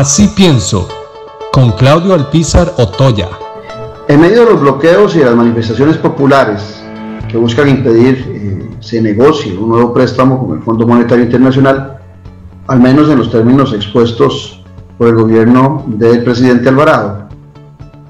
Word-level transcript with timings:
Así 0.00 0.28
pienso, 0.28 0.88
con 1.52 1.72
Claudio 1.72 2.14
Alpizar 2.14 2.72
Otoya. 2.78 3.28
En 4.08 4.18
medio 4.18 4.46
de 4.46 4.52
los 4.52 4.60
bloqueos 4.62 5.14
y 5.14 5.18
las 5.18 5.36
manifestaciones 5.36 5.98
populares 5.98 6.82
que 7.28 7.36
buscan 7.36 7.68
impedir 7.68 8.24
eh, 8.26 8.70
se 8.80 9.02
negocie 9.02 9.58
un 9.58 9.68
nuevo 9.68 9.92
préstamo 9.92 10.46
con 10.46 10.56
el 10.56 10.64
Fondo 10.64 10.86
Monetario 10.86 11.24
Internacional, 11.24 11.98
al 12.68 12.80
menos 12.80 13.10
en 13.10 13.18
los 13.18 13.30
términos 13.30 13.74
expuestos 13.74 14.64
por 14.96 15.08
el 15.08 15.16
gobierno 15.16 15.84
del 15.86 16.24
presidente 16.24 16.70
Alvarado. 16.70 17.28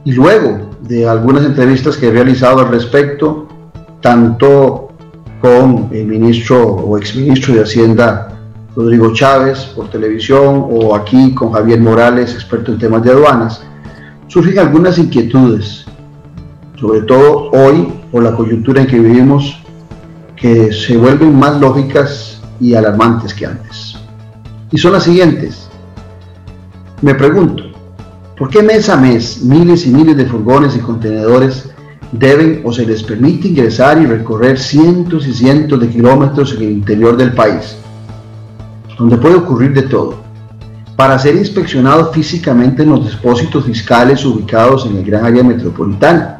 Y 0.04 0.12
luego 0.12 0.70
de 0.82 1.08
algunas 1.08 1.44
entrevistas 1.44 1.96
que 1.96 2.06
he 2.06 2.12
realizado 2.12 2.60
al 2.60 2.68
respecto, 2.68 3.48
tanto 4.00 4.90
con 5.42 5.88
el 5.90 6.06
ministro 6.06 6.62
o 6.68 6.96
exministro 6.96 7.52
de 7.52 7.62
Hacienda 7.64 8.39
Rodrigo 8.76 9.12
Chávez 9.12 9.64
por 9.74 9.90
televisión 9.90 10.66
o 10.70 10.94
aquí 10.94 11.34
con 11.34 11.52
Javier 11.52 11.80
Morales, 11.80 12.34
experto 12.34 12.72
en 12.72 12.78
temas 12.78 13.02
de 13.02 13.10
aduanas, 13.10 13.62
surgen 14.28 14.58
algunas 14.58 14.96
inquietudes, 14.98 15.84
sobre 16.76 17.02
todo 17.02 17.50
hoy 17.50 17.92
por 18.12 18.22
la 18.22 18.34
coyuntura 18.34 18.82
en 18.82 18.86
que 18.86 18.98
vivimos, 18.98 19.60
que 20.36 20.72
se 20.72 20.96
vuelven 20.96 21.38
más 21.38 21.60
lógicas 21.60 22.40
y 22.60 22.74
alarmantes 22.74 23.34
que 23.34 23.46
antes. 23.46 23.96
Y 24.70 24.78
son 24.78 24.92
las 24.92 25.02
siguientes. 25.02 25.68
Me 27.02 27.14
pregunto, 27.14 27.64
¿por 28.38 28.50
qué 28.50 28.62
mes 28.62 28.88
a 28.88 28.96
mes 28.96 29.42
miles 29.42 29.86
y 29.86 29.90
miles 29.90 30.16
de 30.16 30.26
furgones 30.26 30.76
y 30.76 30.80
contenedores 30.80 31.68
deben 32.12 32.62
o 32.64 32.72
se 32.72 32.86
les 32.86 33.02
permite 33.02 33.48
ingresar 33.48 34.00
y 34.00 34.06
recorrer 34.06 34.58
cientos 34.58 35.26
y 35.26 35.34
cientos 35.34 35.80
de 35.80 35.88
kilómetros 35.88 36.54
en 36.54 36.62
el 36.62 36.70
interior 36.70 37.16
del 37.16 37.32
país? 37.32 37.76
Donde 39.00 39.16
puede 39.16 39.36
ocurrir 39.36 39.72
de 39.72 39.84
todo, 39.84 40.16
para 40.94 41.18
ser 41.18 41.34
inspeccionado 41.34 42.12
físicamente 42.12 42.82
en 42.82 42.90
los 42.90 43.10
depósitos 43.10 43.64
fiscales 43.64 44.22
ubicados 44.26 44.84
en 44.84 44.98
el 44.98 45.04
gran 45.06 45.24
área 45.24 45.42
metropolitana. 45.42 46.38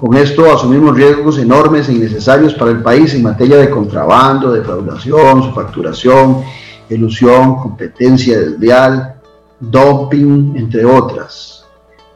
Con 0.00 0.16
esto 0.16 0.50
asumimos 0.50 0.96
riesgos 0.96 1.38
enormes 1.38 1.86
e 1.90 1.92
innecesarios 1.92 2.54
para 2.54 2.70
el 2.70 2.82
país 2.82 3.12
en 3.12 3.24
materia 3.24 3.58
de 3.58 3.68
contrabando, 3.68 4.52
defraudación, 4.52 5.54
facturación, 5.54 6.44
ilusión, 6.88 7.56
competencia 7.56 8.40
desleal, 8.40 9.16
dumping, 9.60 10.54
entre 10.56 10.86
otras, 10.86 11.66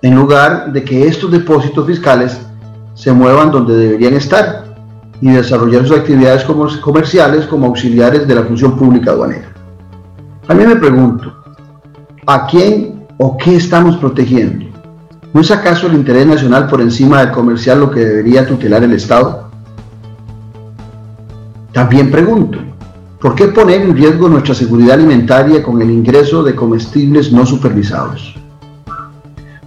en 0.01 0.15
lugar 0.15 0.73
de 0.73 0.83
que 0.83 1.07
estos 1.07 1.31
depósitos 1.31 1.87
fiscales 1.87 2.41
se 2.95 3.13
muevan 3.13 3.53
donde 3.53 3.77
deberían 3.77 4.15
estar, 4.15 4.68
y 5.21 5.31
desarrollar 5.31 5.87
sus 5.87 5.97
actividades 5.97 6.45
comerciales 6.45 7.47
como 7.47 7.67
auxiliares 7.67 8.27
de 8.27 8.35
la 8.35 8.43
función 8.43 8.77
pública 8.77 9.11
aduanera. 9.11 9.53
También 10.47 10.71
me 10.71 10.77
pregunto, 10.77 11.33
¿a 12.27 12.47
quién 12.47 13.07
o 13.19 13.37
qué 13.37 13.57
estamos 13.57 13.97
protegiendo? 13.97 14.67
¿No 15.35 15.41
es 15.43 15.51
acaso 15.51 15.87
el 15.87 15.95
interés 15.95 16.27
nacional 16.27 16.69
por 16.69 16.81
encima 16.81 17.21
del 17.21 17.33
comercial 17.33 17.81
lo 17.81 17.91
que 17.91 18.01
debería 18.01 18.47
tutelar 18.47 18.83
el 18.83 18.93
Estado? 18.93 19.51
También 21.73 22.11
pregunto, 22.11 22.59
¿por 23.21 23.35
qué 23.35 23.49
poner 23.49 23.83
en 23.83 23.95
riesgo 23.95 24.29
nuestra 24.29 24.55
seguridad 24.55 24.95
alimentaria 24.95 25.63
con 25.63 25.83
el 25.83 25.91
ingreso 25.91 26.43
de 26.43 26.55
comestibles 26.55 27.31
no 27.31 27.45
supervisados? 27.45 28.37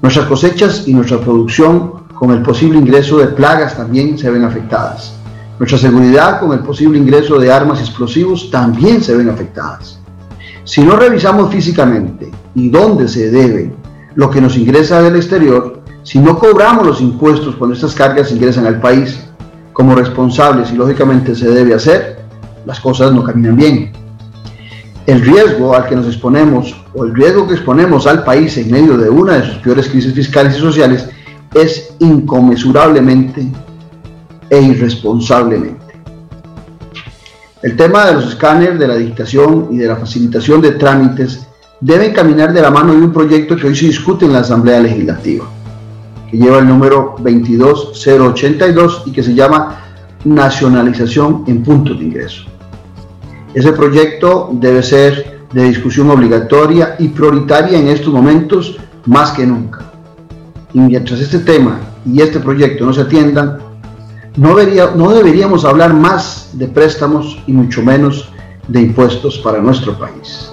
Nuestras 0.02 0.26
cosechas 0.26 0.88
y 0.88 0.94
nuestra 0.94 1.20
producción 1.20 2.02
con 2.16 2.32
el 2.32 2.42
posible 2.42 2.80
ingreso 2.80 3.20
de 3.20 3.28
plagas 3.28 3.78
también 3.78 4.18
se 4.18 4.32
ven 4.32 4.44
afectadas. 4.44 5.21
Nuestra 5.62 5.78
seguridad 5.78 6.40
con 6.40 6.54
el 6.54 6.62
posible 6.62 6.98
ingreso 6.98 7.38
de 7.38 7.52
armas 7.52 7.80
explosivos 7.80 8.50
también 8.50 9.04
se 9.04 9.16
ven 9.16 9.30
afectadas. 9.30 10.00
Si 10.64 10.82
no 10.82 10.96
revisamos 10.96 11.52
físicamente 11.54 12.32
y 12.56 12.72
dónde 12.72 13.08
se 13.08 13.30
debe 13.30 13.72
lo 14.16 14.32
que 14.32 14.42
nos 14.42 14.58
ingresa 14.58 15.04
del 15.04 15.18
exterior, 15.18 15.84
si 16.02 16.18
no 16.18 16.40
cobramos 16.40 16.88
los 16.88 17.00
impuestos 17.00 17.56
cuando 17.58 17.76
estas 17.76 17.94
cargas 17.94 18.32
ingresan 18.32 18.66
al 18.66 18.82
país 18.82 19.24
como 19.72 19.94
responsables 19.94 20.72
y 20.72 20.78
lógicamente 20.78 21.36
se 21.36 21.52
debe 21.52 21.76
hacer, 21.76 22.26
las 22.66 22.80
cosas 22.80 23.14
no 23.14 23.24
caminan 23.24 23.56
bien. 23.56 23.92
El 25.06 25.22
riesgo 25.22 25.76
al 25.76 25.86
que 25.86 25.96
nos 25.96 26.08
exponemos 26.08 26.76
o 26.96 27.06
el 27.06 27.14
riesgo 27.14 27.48
que 27.48 27.54
exponemos 27.54 28.08
al 28.08 28.24
país 28.24 28.58
en 28.58 28.72
medio 28.72 28.98
de 28.98 29.12
una 29.12 29.34
de 29.34 29.46
sus 29.46 29.58
peores 29.58 29.88
crisis 29.90 30.16
fiscales 30.16 30.58
y 30.58 30.60
sociales 30.60 31.08
es 31.54 31.94
inconmensurablemente 32.00 33.46
e 34.52 34.62
irresponsablemente. 34.62 35.86
El 37.64 37.78
tema 37.78 38.06
de 38.06 38.16
los 38.16 38.28
escáneres, 38.28 38.78
de 38.78 38.88
la 38.88 38.98
dictación 38.98 39.70
y 39.72 39.78
de 39.78 39.88
la 39.88 39.96
facilitación 39.96 40.62
de 40.62 40.72
trámites 40.72 41.48
deben 41.80 42.14
caminar 42.14 42.52
de 42.52 42.62
la 42.62 42.70
mano 42.70 42.94
de 42.94 43.00
un 43.00 43.14
proyecto 43.14 43.56
que 43.56 43.68
hoy 43.68 43.76
se 43.76 43.86
discute 43.86 44.26
en 44.26 44.34
la 44.34 44.40
Asamblea 44.40 44.82
Legislativa, 44.82 45.46
que 46.30 46.38
lleva 46.38 46.60
el 46.60 46.68
número 46.68 47.16
22082 47.20 49.04
y 49.06 49.12
que 49.12 49.24
se 49.24 49.34
llama 49.34 49.80
Nacionalización 50.26 51.46
en 51.48 51.64
puntos 51.64 51.98
de 51.98 52.06
ingreso. 52.06 52.44
Ese 53.54 53.72
proyecto 53.72 54.50
debe 54.54 54.84
ser 54.84 55.40
de 55.54 55.64
discusión 55.64 56.10
obligatoria 56.10 56.96
y 57.00 57.08
prioritaria 57.08 57.80
en 57.80 57.88
estos 57.88 58.14
momentos 58.14 58.78
más 59.06 59.32
que 59.32 59.46
nunca. 59.46 59.86
Y 60.74 60.80
mientras 60.80 61.20
este 61.22 61.40
tema 61.40 61.80
y 62.06 62.22
este 62.22 62.40
proyecto 62.40 62.86
no 62.86 62.94
se 62.94 63.02
atiendan, 63.02 63.71
no, 64.38 64.56
deberíamos 65.14 65.66
hablar 65.66 65.94
más 65.94 66.50
de 66.54 66.68
préstamos 66.68 67.38
y 67.48 67.54
mucho 67.54 67.82
menos 67.84 68.30
de 68.68 68.82
impuestos 68.82 69.38
para 69.40 69.60
nuestro 69.60 69.98
país. 69.98 70.51